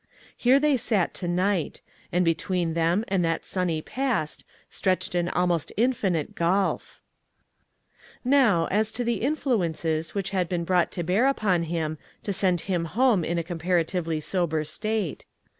Here 0.35 0.59
they 0.59 0.77
sat 0.77 1.13
to 1.13 1.27
night, 1.27 1.79
and 2.11 2.25
between 2.25 2.73
them 2.73 3.05
and 3.07 3.23
that 3.23 3.45
sunny 3.45 3.83
past 3.83 4.43
stretched 4.67 5.13
an 5.13 5.29
almost 5.29 5.71
infinite 5.77 6.33
gulf! 6.33 6.99
Now, 8.25 8.65
as 8.71 8.91
to 8.93 9.03
the 9.03 9.21
influences 9.21 10.15
which 10.15 10.31
had 10.31 10.49
SILKEN 10.49 10.65
COILS. 10.65 10.65
211 10.65 10.65
been 10.65 10.65
brought 10.65 10.91
to 10.93 11.03
bear 11.13 11.27
upon 11.27 11.63
him 11.71 11.99
to 12.23 12.33
send 12.33 12.61
him 12.61 12.85
home 12.85 13.23
in 13.23 13.37
a 13.37 13.43
comparatively 13.43 14.19
sober 14.19 14.63
state. 14.63 15.27